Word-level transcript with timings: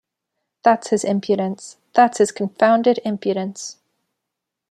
That’s 0.63 0.87
his 0.89 1.03
impudence— 1.03 1.77
that’s 1.93 2.17
his 2.17 2.31
confounded 2.31 2.99
impudence. 3.05 3.77